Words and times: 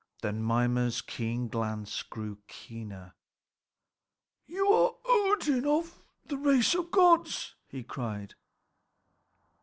Then 0.23 0.41
Mimer's 0.41 0.99
keen 0.99 1.47
glance 1.47 2.01
grew 2.01 2.39
keener. 2.47 3.13
"You 4.47 4.67
are 4.73 4.93
Odin, 5.05 5.67
of 5.67 6.01
the 6.25 6.37
race 6.39 6.73
of 6.73 6.89
gods," 6.89 7.53
he 7.67 7.83
cried. 7.83 8.33